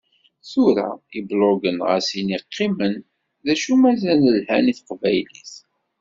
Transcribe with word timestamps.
Tura 0.49 0.87
iblugen 1.17 1.77
ɣas 1.87 2.07
ini 2.19 2.39
qqimen, 2.43 2.93
d 3.45 3.47
acu 3.53 3.73
mazal 3.81 4.21
lhan 4.37 4.65
i 4.71 4.73
teqbaylit. 4.77 5.53